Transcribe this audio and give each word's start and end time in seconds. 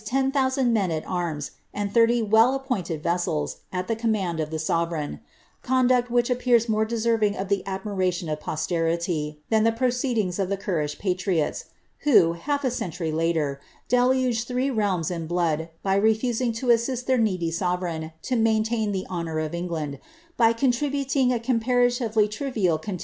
OOO 0.01 0.63
men 0.65 0.89
at 0.89 1.05
arms, 1.05 1.51
and 1.75 1.93
th: 1.93 2.23
appointed 2.33 3.03
vessels, 3.03 3.57
at 3.71 3.87
the 3.87 3.95
command 3.95 4.39
of 4.39 4.49
the 4.49 4.57
sovereign 4.57 5.19
^ 5.63 5.63
condu 6.01 6.27
appears 6.27 6.67
more 6.67 6.85
deserving 6.85 7.35
of 7.35 7.49
the 7.49 7.61
admiration 7.67 8.27
of 8.27 8.39
posterity 8.39 9.41
than 9.51 9.63
the 9.63 10.13
ings 10.17 10.39
of 10.39 10.49
the 10.49 10.57
churlish 10.57 10.97
patriots, 10.97 11.65
who, 11.99 12.33
half 12.33 12.63
a 12.63 12.71
century 12.71 13.11
later, 13.11 13.61
deluf 13.87 14.49
realms 14.75 15.11
in 15.11 15.27
blood, 15.27 15.69
by 15.83 15.93
refusing 15.93 16.51
to 16.51 16.71
assist 16.71 17.05
their 17.05 17.19
needy 17.19 17.51
sovereign 17.51 18.11
to 18.23 18.35
the 18.35 19.05
honour 19.07 19.37
of 19.37 19.53
England, 19.53 19.99
by 20.35 20.51
contributing 20.51 21.31
a 21.31 21.39
comparatively 21.39 22.27
trivia' 22.27 22.75
Camden. 22.79 22.99